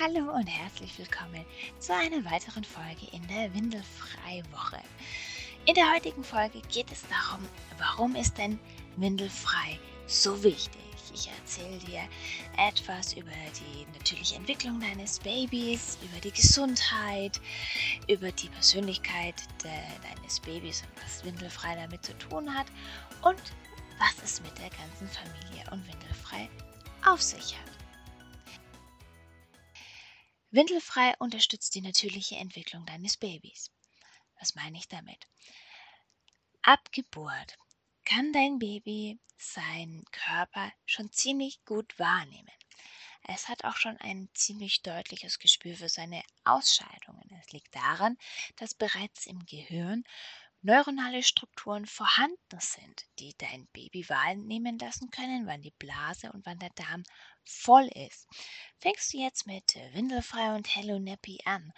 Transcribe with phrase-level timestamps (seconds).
[0.00, 1.44] Hallo und herzlich willkommen
[1.78, 4.80] zu einer weiteren Folge in der Windelfrei-Woche.
[5.66, 7.46] In der heutigen Folge geht es darum,
[7.78, 8.58] warum ist denn
[8.96, 10.82] Windelfrei so wichtig?
[11.14, 12.00] Ich erzähle dir
[12.58, 17.40] etwas über die natürliche Entwicklung deines Babys, über die Gesundheit,
[18.08, 19.70] über die Persönlichkeit de
[20.10, 22.66] deines Babys und was Windelfrei damit zu tun hat
[23.22, 23.40] und
[24.00, 26.48] was es mit der ganzen Familie und Windelfrei
[27.06, 27.73] auf sich hat.
[30.54, 33.72] Windelfrei unterstützt die natürliche Entwicklung deines Babys.
[34.38, 35.26] Was meine ich damit?
[36.62, 37.58] Ab Geburt
[38.04, 42.52] kann dein Baby seinen Körper schon ziemlich gut wahrnehmen.
[43.26, 47.28] Es hat auch schon ein ziemlich deutliches Gespür für seine Ausscheidungen.
[47.40, 48.16] Es liegt daran,
[48.54, 50.04] dass bereits im Gehirn
[50.62, 56.60] neuronale Strukturen vorhanden sind, die dein Baby wahrnehmen lassen können, wann die Blase und wann
[56.60, 57.02] der Darm
[57.44, 58.26] voll ist.
[58.78, 61.72] Fängst du jetzt mit Windelfrei und Hello Nappy an,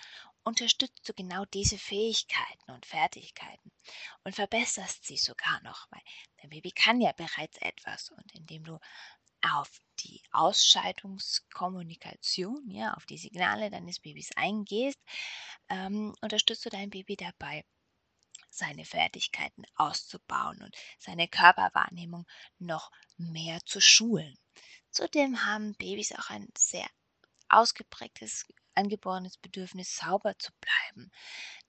[0.45, 3.73] unterstützt du genau diese Fähigkeiten und Fertigkeiten
[4.25, 6.03] und verbesserst sie sogar noch, weil
[6.41, 8.79] dein Baby kann ja bereits etwas und indem du
[9.43, 14.99] auf die Ausscheidungskommunikation, ja, auf die Signale deines Babys eingehst,
[15.69, 17.65] ähm, unterstützt du dein Baby dabei,
[18.51, 22.27] seine Fertigkeiten auszubauen und seine Körperwahrnehmung
[22.59, 24.37] noch mehr zu schulen.
[24.97, 26.89] Zudem haben Babys auch ein sehr
[27.51, 31.13] ausgeprägtes angeborenes Bedürfnis, sauber zu bleiben.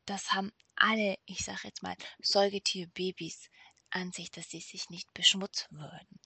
[0.05, 3.49] Das haben alle, ich sage jetzt mal, Säugetierbabys
[3.89, 6.21] an sich, dass sie sich nicht beschmutzen würden.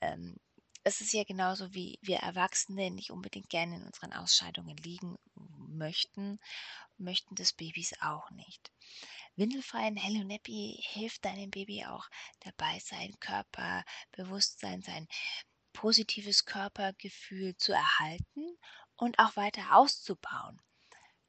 [0.00, 0.36] Ähm,
[0.84, 6.38] es ist ja genauso wie wir Erwachsene nicht unbedingt gerne in unseren Ausscheidungen liegen möchten,
[6.96, 8.70] möchten das Babys auch nicht.
[9.34, 12.08] Windelfreien Hello Nappy hilft deinem Baby auch
[12.38, 15.08] dabei, sein Körperbewusstsein, sein
[15.72, 18.58] positives Körpergefühl zu erhalten
[18.96, 20.60] und auch weiter auszubauen.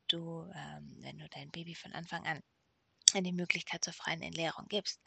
[0.08, 2.44] Du, ähm, wenn du dein Baby von Anfang an
[3.24, 5.02] die Möglichkeit zur freien Entleerung gibst,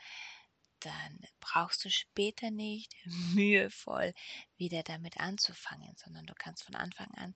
[0.80, 4.14] dann brauchst du später nicht mühevoll
[4.56, 7.34] wieder damit anzufangen, sondern du kannst von Anfang an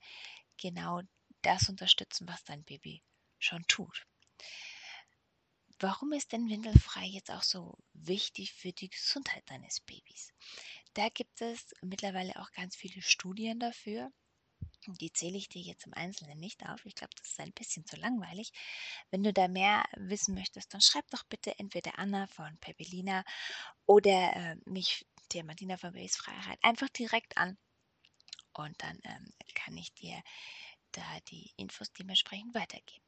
[0.56, 1.02] genau
[1.42, 3.02] das unterstützen, was dein Baby
[3.38, 4.06] schon tut.
[5.80, 10.32] Warum ist denn Windelfrei jetzt auch so wichtig für die Gesundheit deines Babys?
[10.98, 14.10] Da gibt es mittlerweile auch ganz viele Studien dafür.
[14.88, 16.84] Die zähle ich dir jetzt im Einzelnen nicht auf.
[16.84, 18.50] Ich glaube, das ist ein bisschen zu langweilig.
[19.12, 23.22] Wenn du da mehr wissen möchtest, dann schreib doch bitte entweder Anna von Pepelina
[23.86, 27.56] oder äh, mich, der Martina von Babys Freiheit, einfach direkt an.
[28.54, 30.20] Und dann ähm, kann ich dir
[30.90, 33.04] da die Infos dementsprechend weitergeben.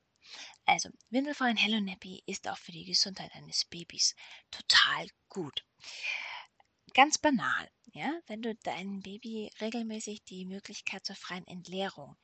[0.64, 4.14] Also, windelfrei Hello Nappy ist auch für die Gesundheit eines Babys
[4.52, 5.64] total gut.
[6.94, 12.16] Ganz banal, ja, wenn du deinem Baby regelmäßig die Möglichkeit zur freien Entleerung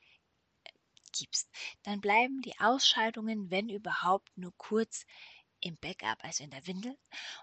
[0.63, 0.71] äh,
[1.11, 1.49] gibst,
[1.83, 5.05] dann bleiben die Ausscheidungen, wenn überhaupt, nur kurz
[5.61, 6.97] im Backup, also in der Windel,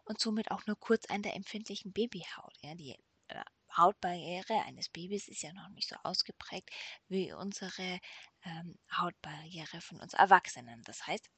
[0.05, 2.55] und somit auch nur kurz an der empfindlichen Babyhaut.
[2.62, 2.97] Ja, die
[3.29, 3.45] äh,
[3.77, 6.71] Hautbarriere eines Babys ist ja noch nicht so ausgeprägt
[7.09, 8.01] wie unsere
[8.45, 10.83] ähm, Hautbarriere von uns Erwachsenen.
[10.85, 11.29] Das heißt,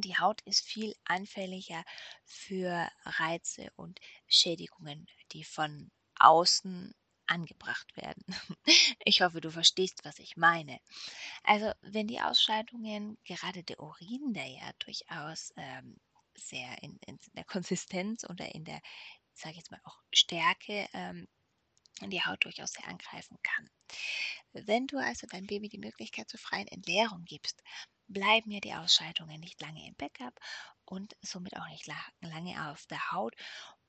[0.00, 1.84] die Haut ist viel anfälliger
[2.24, 6.94] für Reize und Schädigungen, die von außen
[7.26, 8.24] angebracht werden.
[9.04, 10.78] Ich hoffe, du verstehst, was ich meine.
[11.42, 15.96] Also, wenn die Ausscheidungen, gerade der Urin, der ja durchaus ähm,
[16.36, 18.80] sehr in, in, der Konsistenz oder in der,
[19.34, 21.26] sage ich jetzt mal, auch Stärke ähm,
[22.00, 23.68] die Haut durchaus sehr angreifen kann.
[24.52, 27.62] Wenn du also deinem Baby die Möglichkeit zur freien Entleerung gibst,
[28.12, 30.38] bleiben ja die Ausscheidungen nicht lange im Backup
[30.84, 31.88] und somit auch nicht
[32.20, 33.34] lange auf der Haut.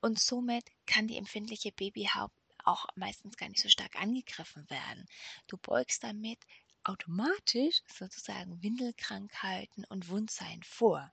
[0.00, 2.30] Und somit kann die empfindliche Babyhaut
[2.64, 5.06] auch meistens gar nicht so stark angegriffen werden.
[5.46, 6.38] Du beugst damit
[6.82, 11.10] automatisch sozusagen Windelkrankheiten und Wundsein vor.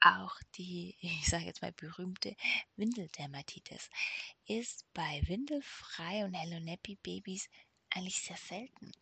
[0.00, 2.36] Auch die, ich sage jetzt mal berühmte
[2.76, 3.90] Windeldermatitis
[4.46, 7.48] ist bei windelfrei und Hello Nappy Babys
[7.90, 8.92] eigentlich sehr selten,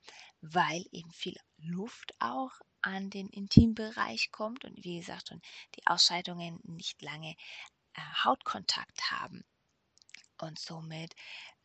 [0.40, 2.52] weil eben viel Luft auch
[2.86, 5.42] an den Intimbereich kommt und wie gesagt schon
[5.74, 7.32] die Ausscheidungen nicht lange
[7.94, 9.44] äh, Hautkontakt haben.
[10.38, 11.14] Und somit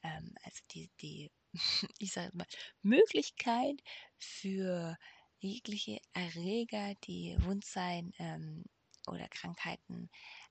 [0.01, 1.31] ähm, also die, die
[1.99, 2.47] ich sage mal
[2.81, 3.81] Möglichkeit
[4.17, 4.97] für
[5.39, 8.63] jegliche Erreger, die Wundsein ähm,
[9.07, 10.09] oder Krankheiten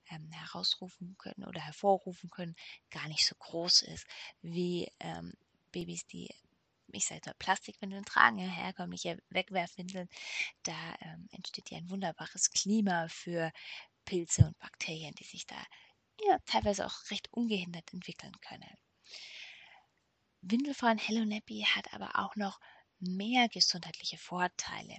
[0.09, 2.55] ähm, herausrufen können oder hervorrufen können,
[2.91, 4.07] gar nicht so groß ist
[4.41, 5.33] wie ähm,
[5.71, 6.29] Babys, die
[6.93, 10.09] ich sage mal Plastikwindeln tragen, herkömmliche Wegwerfwindeln,
[10.63, 13.51] da ähm, entsteht ja ein wunderbares Klima für
[14.05, 15.55] Pilze und Bakterien, die sich da
[16.27, 18.77] ja, teilweise auch recht ungehindert entwickeln können.
[20.41, 22.59] Windelfreien Hello Nappy hat aber auch noch
[22.99, 24.97] mehr gesundheitliche Vorteile.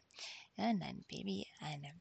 [0.56, 2.00] Ja, wenn ein Baby eine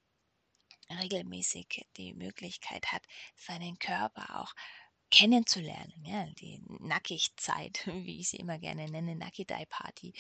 [0.90, 3.06] regelmäßig die Möglichkeit hat,
[3.36, 4.54] seinen Körper auch
[5.12, 10.14] kennenzulernen, ja, die Nackigzeit, wie ich sie immer gerne nenne, Nackidai Party,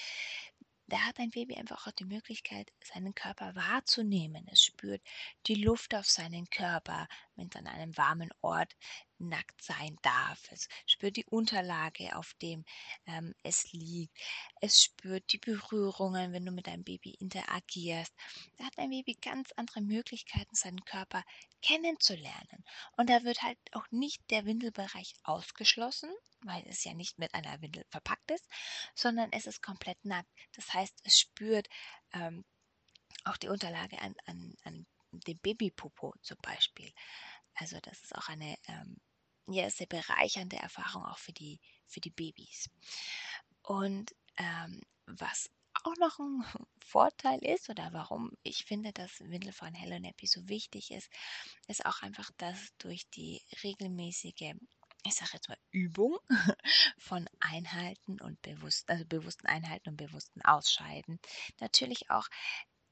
[0.91, 4.45] da hat ein Baby einfach auch die Möglichkeit, seinen Körper wahrzunehmen.
[4.51, 5.01] Es spürt
[5.47, 8.75] die Luft auf seinen Körper, wenn es an einem warmen Ort
[9.17, 10.51] nackt sein darf.
[10.51, 12.65] Es spürt die Unterlage, auf dem
[13.05, 14.17] ähm, es liegt.
[14.59, 18.13] Es spürt die Berührungen, wenn du mit deinem Baby interagierst.
[18.57, 21.23] Da hat ein Baby ganz andere Möglichkeiten, seinen Körper
[21.61, 22.65] kennenzulernen.
[22.97, 26.11] Und da wird halt auch nicht der Windelbereich ausgeschlossen,
[26.43, 28.45] weil es ja nicht mit einer Windel verpackt ist,
[28.95, 30.29] sondern es ist komplett nackt.
[30.55, 31.67] Das heißt, es spürt
[32.13, 32.45] ähm,
[33.25, 36.91] auch die Unterlage an, an, an dem Babypopo zum Beispiel.
[37.55, 38.97] Also das ist auch eine ähm,
[39.47, 42.69] ja, sehr bereichernde Erfahrung auch für die, für die Babys.
[43.63, 45.49] Und ähm, was
[45.83, 46.43] auch noch ein
[46.79, 51.09] Vorteil ist oder warum ich finde, dass Windel von Hello Nappy so wichtig ist,
[51.67, 54.55] ist auch einfach, dass durch die regelmäßige
[55.03, 56.17] ich sage jetzt mal Übung
[56.97, 61.19] von Einhalten und bewusst, also bewussten Einhalten und bewussten Ausscheiden
[61.59, 62.27] natürlich auch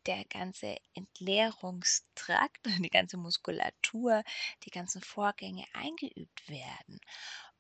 [0.06, 4.24] der ganze Entleerungstrakt, die ganze Muskulatur,
[4.64, 7.00] die ganzen Vorgänge eingeübt werden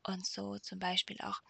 [0.03, 1.41] und so zum Beispiel auch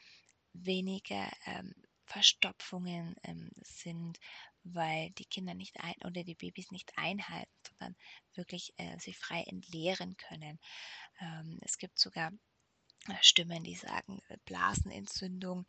[0.54, 1.74] weniger ähm,
[2.06, 4.20] Verstopfungen ähm, sind,
[4.64, 7.96] weil die Kinder nicht ein oder die Babys nicht einhalten, sondern
[8.34, 10.60] wirklich äh, sie frei entleeren können.
[11.22, 12.32] Ähm, es gibt sogar
[13.22, 15.66] Stimmen, die sagen, äh, Blasenentzündung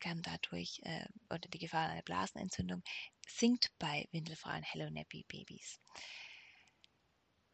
[0.00, 2.82] kann dadurch, äh, oder die Gefahr einer Blasenentzündung
[3.26, 5.80] sinkt bei windelfreien Hello Nappy Babys.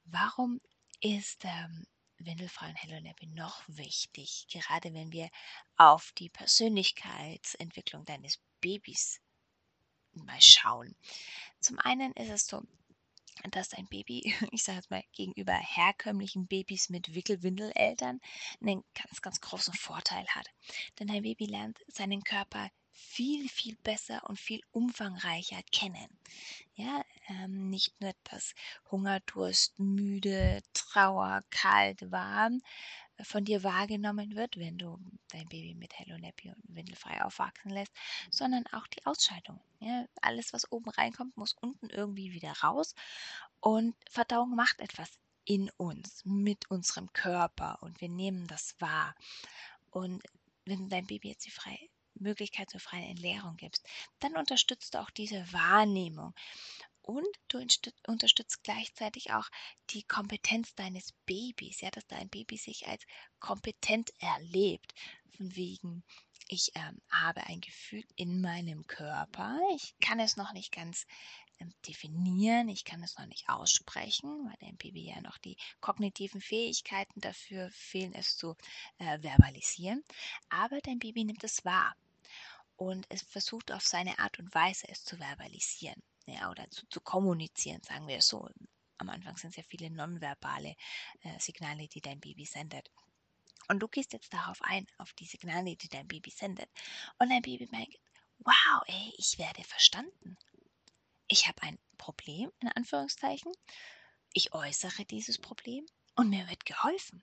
[0.05, 0.61] Warum
[1.01, 1.87] ist ähm,
[2.19, 5.31] windelfreien Hello Nappy noch wichtig, gerade wenn wir
[5.77, 9.21] auf die Persönlichkeitsentwicklung deines Babys
[10.13, 10.97] mal schauen?
[11.61, 12.63] Zum einen ist es so,
[13.51, 18.21] dass dein Baby, ich sage jetzt mal, gegenüber herkömmlichen Babys mit Wickelwindeleltern
[18.61, 20.47] einen ganz, ganz großen Vorteil hat.
[20.99, 26.09] Denn dein Baby lernt seinen Körper viel, viel besser und viel umfangreicher kennen.
[26.75, 27.05] Ja,
[27.41, 28.55] ähm, nicht nur das
[28.91, 32.61] Hunger, Durst, müde, Trauer, kalt, warm,
[33.23, 34.99] von dir wahrgenommen wird, wenn du
[35.31, 37.93] dein Baby mit Hello Nappy und windelfrei aufwachsen lässt,
[38.31, 39.61] sondern auch die Ausscheidung.
[39.81, 42.95] Ja, alles, was oben reinkommt, muss unten irgendwie wieder raus.
[43.61, 45.11] Und Verdauung macht etwas
[45.45, 49.15] in uns, mit unserem Körper und wir nehmen das wahr.
[49.91, 50.23] Und
[50.65, 53.87] wenn dein Baby jetzt die freie Möglichkeit zur freien Entleerung gibst,
[54.21, 56.35] dann unterstützt du auch diese Wahrnehmung
[57.03, 57.59] und du
[58.07, 59.49] unterstützt gleichzeitig auch
[59.91, 63.05] die Kompetenz deines Babys, ja, dass dein Baby sich als
[63.41, 64.95] kompetent erlebt.
[65.37, 66.05] Von wegen,
[66.49, 69.59] ich ähm, habe ein Gefühl in meinem Körper.
[69.75, 71.07] Ich kann es noch nicht ganz
[71.59, 76.41] ähm, definieren, ich kann es noch nicht aussprechen, weil dein Baby ja noch die kognitiven
[76.41, 78.57] Fähigkeiten dafür fehlen, es zu
[78.99, 80.05] äh, verbalisieren.
[80.51, 81.97] Aber dein Baby nimmt es wahr
[82.77, 87.01] und es versucht auf seine Art und Weise es zu verbalisieren ja, oder zu, zu
[87.01, 88.49] kommunizieren, sagen wir so.
[88.99, 90.77] Am Anfang sind es ja viele nonverbale
[91.23, 92.91] äh, Signale, die dein Baby sendet.
[93.69, 96.71] Und du gehst jetzt darauf ein, auf die Signale, die dein Baby sendet.
[97.19, 97.99] Und dein Baby merkt,
[98.39, 100.37] wow, ey, ich werde verstanden.
[101.29, 103.53] Ich habe ein Problem, in Anführungszeichen.
[104.33, 105.87] Ich äußere dieses Problem
[106.17, 107.23] und mir wird geholfen.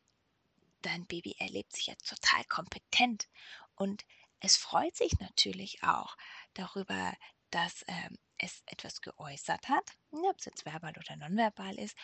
[0.82, 3.28] Dein Baby erlebt sich jetzt total kompetent
[3.76, 4.06] und
[4.40, 6.16] es freut sich natürlich auch
[6.54, 7.14] darüber,
[7.52, 11.96] dass ähm, es etwas geäußert hat, ob es jetzt verbal oder nonverbal ist,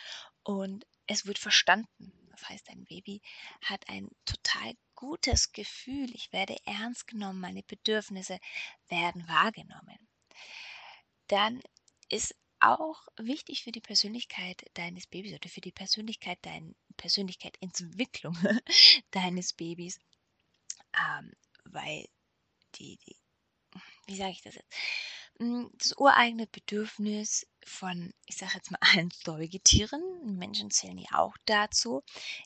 [0.44, 2.14] und es wird verstanden.
[2.32, 3.22] Das heißt, ein Baby
[3.62, 8.40] hat ein total gutes Gefühl, ich werde ernst genommen, meine Bedürfnisse
[8.90, 10.08] werden wahrgenommen.
[11.28, 11.62] Dann
[12.10, 18.36] ist auch wichtig für die Persönlichkeit deines Babys oder für die Persönlichkeit, dein, Persönlichkeitsentwicklung
[19.12, 20.00] deines Babys,
[20.98, 21.32] ähm,
[21.66, 22.08] weil
[22.76, 23.16] die, die,
[24.08, 24.74] wie sage ich das jetzt?
[25.40, 31.36] Hm, das ureigene Bedürfnis von, ich sage jetzt mal, allen Säugetieren, Menschen zählen ja auch
[31.46, 32.04] dazu,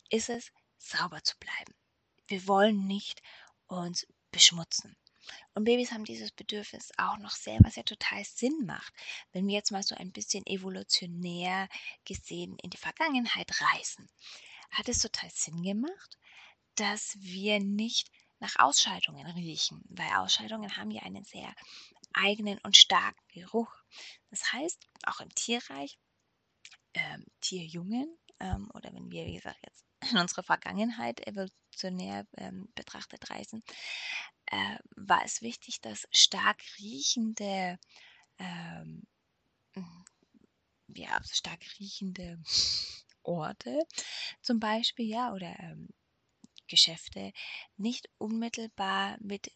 [0.10, 1.74] ist es, sauber zu bleiben.
[2.28, 3.22] Wir wollen nicht
[3.68, 4.96] uns beschmutzen.
[5.54, 8.94] Und Babys haben dieses Bedürfnis auch noch sehr, was ja total Sinn macht.
[9.32, 11.70] Wenn wir jetzt mal so ein bisschen evolutionär
[12.06, 14.10] gesehen in die Vergangenheit reisen,
[14.72, 16.18] hat es total Sinn gemacht,
[16.76, 21.54] dass wir nicht nach Ausscheidungen riechen, weil Ausscheidungen haben ja einen sehr
[22.14, 23.74] eigenen und starken Geruch.
[24.30, 26.00] Das heißt, auch im Tierreich,
[26.94, 33.30] ähm, Tierjungen ähm, oder wenn wir, wie gesagt, jetzt in unsere Vergangenheit evolutionär ähm, betrachtet
[33.30, 33.64] reisen,
[34.48, 37.78] äh, war es wichtig, dass stark riechende,
[38.38, 39.04] ähm,
[40.88, 42.42] ja, stark riechende
[43.24, 43.86] Orte
[44.42, 45.90] zum Beispiel, ja, oder ähm,
[46.68, 47.34] Geschäfte
[47.78, 49.52] nicht unmittelbar mit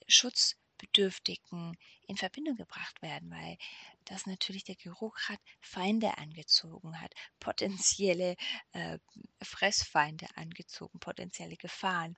[0.84, 3.58] Schutzbedürftigen in Verbindung gebracht werden, weil
[4.06, 8.36] das natürlich der Geruch hat Feinde angezogen, hat potenzielle
[8.74, 9.00] äh,
[9.42, 12.18] Fressfeinde angezogen, potenzielle Gefahren.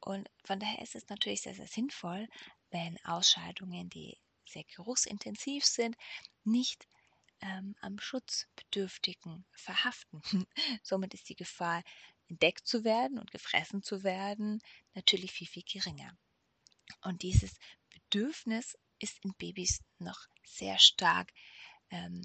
[0.00, 2.28] Und von daher ist es natürlich sehr, sehr sinnvoll,
[2.70, 5.96] wenn Ausscheidungen, die sehr geruchsintensiv sind,
[6.44, 6.86] nicht
[7.40, 10.22] ähm, am Schutzbedürftigen verhaften.
[10.82, 11.82] Somit ist die Gefahr,
[12.28, 14.60] entdeckt zu werden und gefressen zu werden,
[14.94, 16.16] natürlich viel, viel geringer.
[17.02, 17.58] Und dieses
[18.10, 21.32] Bedürfnis ist in Babys noch sehr stark,
[21.90, 22.22] ähm,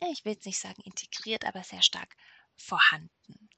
[0.00, 2.16] ich will jetzt nicht sagen integriert, aber sehr stark
[2.56, 3.48] vorhanden.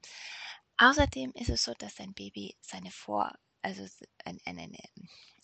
[0.77, 3.87] Außerdem ist es so, dass ein Baby seine Vor, also
[4.25, 4.79] eine, eine,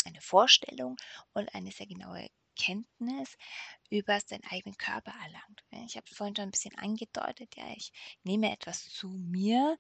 [0.05, 0.97] eine Vorstellung
[1.33, 3.37] und eine sehr genaue Kenntnis
[3.91, 5.65] über seinen eigenen Körper erlangt.
[5.89, 9.77] Ich habe vorhin schon ein bisschen angedeutet, ja, ich nehme etwas zu mir,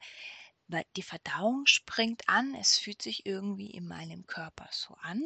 [0.66, 5.22] weil die Verdauung springt an, es fühlt sich irgendwie in meinem Körper so an.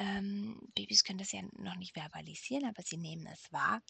[0.00, 3.82] Ähm, Babys können das ja noch nicht verbalisieren, aber sie nehmen es wahr.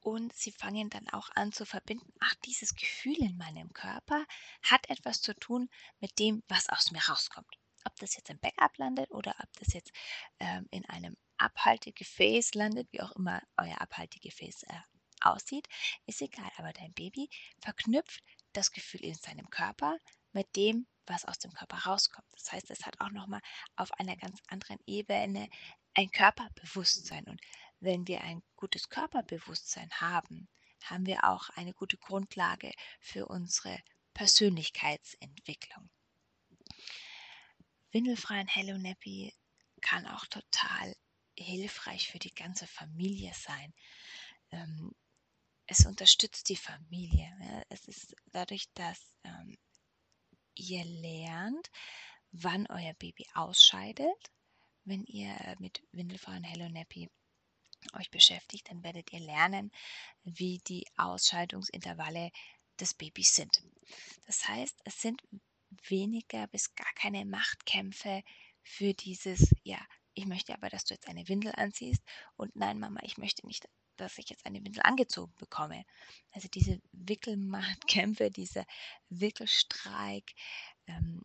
[0.00, 4.24] Und sie fangen dann auch an zu verbinden, ach, dieses Gefühl in meinem Körper
[4.62, 5.68] hat etwas zu tun
[6.00, 7.58] mit dem, was aus mir rauskommt.
[7.84, 9.92] Ob das jetzt im Backup landet oder ob das jetzt
[10.40, 14.80] ähm, in einem Abhaltegefäß landet, wie auch immer euer Abhaltegefäß äh,
[15.20, 15.68] aussieht,
[16.06, 16.50] ist egal.
[16.56, 17.28] Aber dein Baby
[17.60, 18.22] verknüpft
[18.54, 19.98] das Gefühl in seinem Körper
[20.32, 22.26] mit dem, was aus dem Körper rauskommt.
[22.32, 23.40] Das heißt, es hat auch nochmal
[23.76, 25.48] auf einer ganz anderen Ebene
[25.94, 27.24] ein Körperbewusstsein.
[27.24, 27.40] Und
[27.80, 30.48] wenn wir ein gutes Körperbewusstsein haben,
[30.84, 33.78] haben wir auch eine gute Grundlage für unsere
[34.14, 35.90] Persönlichkeitsentwicklung.
[37.90, 39.34] Windelfreien Hello Nappy
[39.80, 40.94] kann auch total
[41.36, 43.72] hilfreich für die ganze Familie sein.
[44.50, 44.92] Ähm,
[45.66, 47.64] es unterstützt die Familie.
[47.68, 49.56] Es ist dadurch, dass ähm,
[50.58, 51.70] ihr lernt,
[52.32, 54.32] wann euer Baby ausscheidet.
[54.84, 57.10] Wenn ihr mit Windelfreien Hello Nappy
[57.94, 59.70] euch beschäftigt, dann werdet ihr lernen,
[60.24, 62.30] wie die Ausscheidungsintervalle
[62.80, 63.62] des Babys sind.
[64.26, 65.22] Das heißt, es sind
[65.88, 68.22] weniger bis gar keine Machtkämpfe
[68.62, 69.78] für dieses, ja,
[70.14, 72.02] ich möchte aber, dass du jetzt eine Windel anziehst
[72.36, 73.68] und nein, Mama, ich möchte nicht,
[74.00, 75.84] dass ich jetzt eine Windel angezogen bekomme.
[76.32, 78.64] Also diese Wickelmachtkämpfe, dieser
[79.08, 80.34] Wickelstreik
[80.86, 81.22] ähm,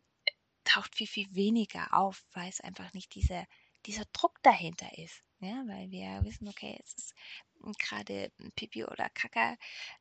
[0.63, 3.45] taucht viel, viel weniger auf, weil es einfach nicht diese,
[3.85, 5.23] dieser Druck dahinter ist.
[5.39, 7.13] Ja, weil wir wissen, okay, jetzt ist
[7.77, 9.57] gerade Pipi oder Kaka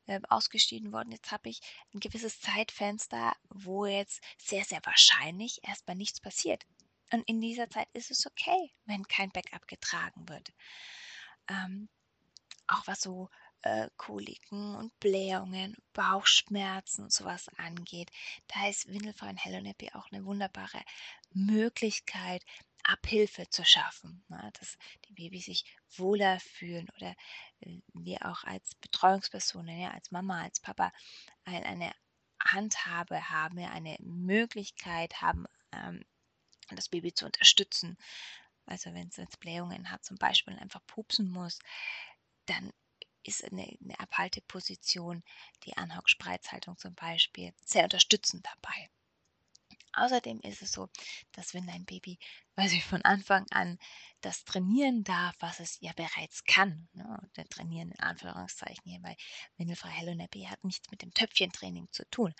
[0.07, 1.11] äh, ausgeschieden worden.
[1.11, 1.61] Jetzt habe ich
[1.93, 6.64] ein gewisses Zeitfenster, wo jetzt sehr, sehr wahrscheinlich erstmal nichts passiert.
[7.12, 10.52] Und in dieser Zeit ist es okay, wenn kein Backup getragen wird.
[11.49, 11.88] Ähm,
[12.66, 13.28] auch was so
[13.62, 18.11] äh, Koliken und Blähungen, Bauchschmerzen und sowas angeht,
[18.49, 20.83] da ist Windelfreien Hello Nappy auch eine wunderbare
[21.33, 22.45] Möglichkeit,
[22.85, 24.50] Abhilfe zu schaffen, ne?
[24.59, 24.76] dass
[25.07, 25.64] die Babys sich
[25.97, 27.14] wohler fühlen oder
[27.61, 30.92] äh, wir auch als Betreuungspersonen, ja, als Mama, als Papa
[31.45, 31.92] eine
[32.45, 36.04] Handhabe haben, ja, eine Möglichkeit haben, ähm,
[36.71, 37.97] das Baby zu unterstützen.
[38.66, 41.59] Also wenn es jetzt Blähungen hat zum Beispiel und einfach pupsen muss,
[42.46, 42.72] dann
[43.25, 45.22] ist eine, eine Abhalteposition,
[45.64, 48.90] die Anhock-Spreizhaltung zum Beispiel, sehr unterstützend dabei.
[49.94, 50.88] Außerdem ist es so,
[51.32, 52.18] dass wenn dein Baby,
[52.66, 53.78] sie von Anfang an
[54.22, 59.16] das trainieren darf, was es ja bereits kann, ne, Trainieren in Anführungszeichen hier, weil
[59.58, 62.34] Windelfrei Hello Nappy hat nichts mit dem Töpfchentraining zu tun,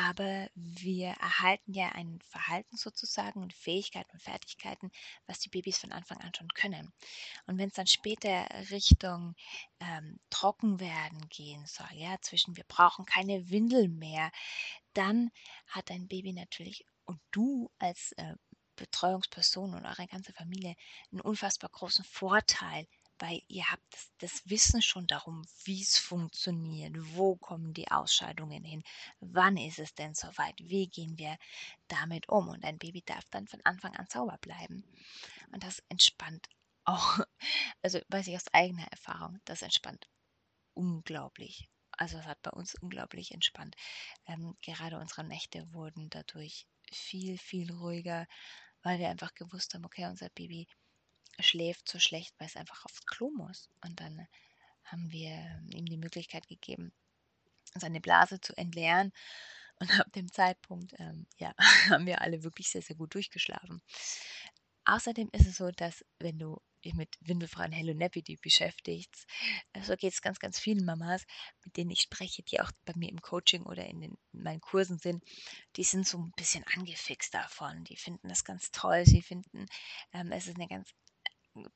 [0.00, 4.90] aber wir erhalten ja ein Verhalten sozusagen und Fähigkeiten und Fertigkeiten,
[5.26, 6.90] was die Babys von Anfang an schon können.
[7.46, 9.34] Und wenn es dann später Richtung
[9.78, 14.30] ähm, Trockenwerden gehen soll, ja, zwischen wir brauchen keine Windel mehr,
[14.94, 15.30] dann
[15.66, 18.36] hat dein Baby natürlich und du als äh,
[18.76, 20.76] Betreuungsperson und eure ganze Familie
[21.12, 22.86] einen unfassbar großen Vorteil,
[23.20, 28.64] weil ihr habt das, das Wissen schon darum, wie es funktioniert, wo kommen die Ausscheidungen
[28.64, 28.82] hin,
[29.20, 31.36] wann ist es denn soweit, wie gehen wir
[31.88, 32.48] damit um.
[32.48, 34.84] Und ein Baby darf dann von Anfang an sauber bleiben.
[35.52, 36.48] Und das entspannt
[36.84, 37.18] auch,
[37.82, 40.08] also weiß ich aus eigener Erfahrung, das entspannt
[40.74, 41.68] unglaublich.
[41.92, 43.76] Also es hat bei uns unglaublich entspannt.
[44.26, 48.26] Ähm, gerade unsere Nächte wurden dadurch viel, viel ruhiger,
[48.82, 50.66] weil wir einfach gewusst haben, okay, unser Baby
[51.42, 53.68] schläft so schlecht, weil es einfach aufs Klo muss.
[53.82, 54.26] Und dann
[54.84, 56.92] haben wir ihm die Möglichkeit gegeben,
[57.74, 59.12] seine Blase zu entleeren.
[59.78, 61.54] Und ab dem Zeitpunkt, ähm, ja,
[61.90, 63.82] haben wir alle wirklich sehr, sehr gut durchgeschlafen.
[64.84, 69.26] Außerdem ist es so, dass wenn du dich mit windelfreien Hello Nappy die beschäftigst,
[69.72, 71.24] äh, so geht es ganz, ganz vielen Mamas,
[71.64, 74.60] mit denen ich spreche, die auch bei mir im Coaching oder in, den, in meinen
[74.60, 75.24] Kursen sind,
[75.76, 77.84] die sind so ein bisschen angefixt davon.
[77.84, 79.04] Die finden das ganz toll.
[79.04, 79.66] Sie finden,
[80.12, 80.90] ähm, es ist eine ganz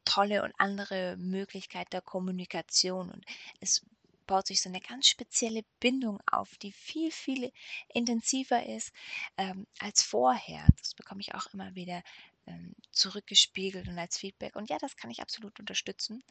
[0.04, 3.24] tolle und andere Möglichkeit der Kommunikation und
[3.60, 3.84] es
[4.26, 7.52] baut sich so eine ganz spezielle Bindung auf, die viel, viel
[7.88, 8.92] intensiver ist
[9.36, 10.66] ähm, als vorher.
[10.78, 12.02] Das bekomme ich auch immer wieder
[12.46, 14.56] ähm, zurückgespiegelt und als Feedback.
[14.56, 16.22] Und ja, das kann ich absolut unterstützen.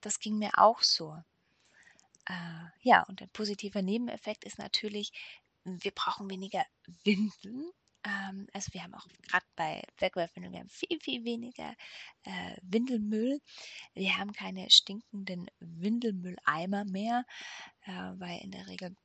[0.00, 1.16] Das ging mir auch so.
[2.26, 5.12] Äh, ja, und ein positiver Nebeneffekt ist natürlich,
[5.64, 6.64] wir brauchen weniger
[7.04, 7.70] Windeln
[8.04, 11.74] ähm, also wir haben auch gerade bei Wegwerfwindeln, wir haben viel, viel weniger
[12.24, 13.40] äh, Windelmüll.
[13.94, 17.24] Wir haben keine stinkenden Windelmülleimer mehr,
[17.82, 18.96] äh, weil in der Regel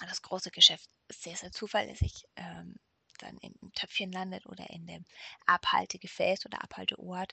[0.00, 2.74] das große Geschäft sehr, sehr zuverlässig ähm,
[3.18, 5.04] dann im Töpfchen landet oder in dem
[5.46, 7.32] Abhaltegefäß oder Abhalteort.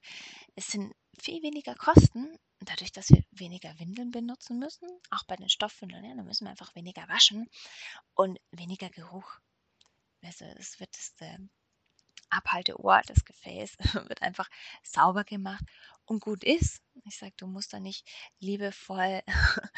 [0.55, 5.49] Es sind viel weniger Kosten, dadurch, dass wir weniger Windeln benutzen müssen, auch bei den
[5.49, 7.49] Stoffwindeln, ja, da müssen wir einfach weniger waschen
[8.13, 9.39] und weniger Geruch
[10.23, 11.37] also es wird das äh,
[12.29, 14.49] Abhalteort, das Gefäß, wird einfach
[14.83, 15.63] sauber gemacht
[16.05, 16.81] und gut ist.
[17.05, 18.07] Ich sage, du musst da nicht
[18.39, 19.21] liebevoll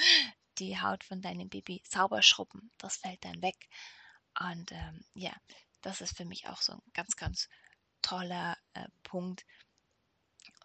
[0.57, 2.71] die Haut von deinem Baby sauber schrubben.
[2.77, 3.55] Das fällt dann weg.
[4.39, 5.35] Und ähm, ja,
[5.81, 7.49] das ist für mich auch so ein ganz, ganz
[8.01, 9.45] toller äh, Punkt,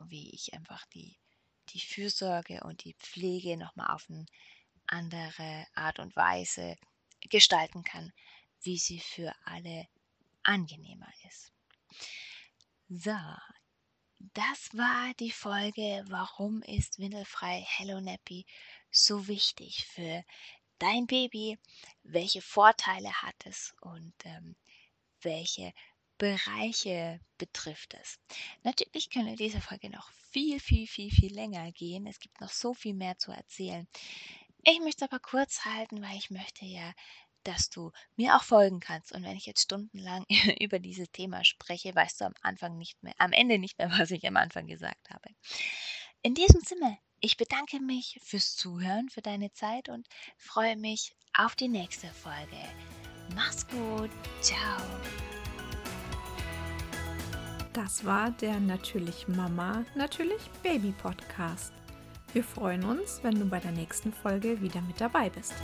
[0.07, 1.19] wie ich einfach die,
[1.71, 4.27] die Fürsorge und die Pflege nochmal auf eine
[4.87, 6.77] andere Art und Weise
[7.29, 8.13] gestalten kann,
[8.67, 9.89] wie sie für alle
[10.43, 11.53] angenehmer ist.
[12.89, 13.17] So,
[14.19, 18.45] das war die Folge, warum ist windelfrei Hello Nappy
[18.91, 20.25] so wichtig für
[20.79, 21.59] dein Baby,
[22.03, 24.57] welche Vorteile hat es und ähm,
[25.23, 25.73] welche
[26.19, 28.19] Bereiche betrifft es.
[28.63, 32.07] Natürlich könnte diese Folge noch viel, viel, viel, viel länger gehen.
[32.07, 33.87] Es gibt noch so viel mehr zu erzählen.
[34.65, 36.93] Ich möchte aber kurz halten, weil ich möchte ja
[37.47, 39.13] dass du mir auch folgen kannst.
[39.13, 40.25] Und wenn ich jetzt stundenlang
[40.61, 44.11] über dieses Thema spreche, weißt du am Anfang nicht mehr, am Ende nicht mehr, was
[44.11, 45.31] ich am Anfang gesagt habe.
[46.23, 50.07] In diesem Sinne, ich bedanke mich fürs Zuhören, für deine Zeit und
[50.37, 52.57] freue mich auf die nächste Folge.
[53.35, 54.11] Mach's gut.
[54.41, 54.81] Ciao.
[57.73, 61.75] Das war der Natürlich Mama, Natürlich Baby Podcast.
[62.33, 65.55] Wir freuen uns, wenn du bei der nächsten Folge wieder mit dabei bist.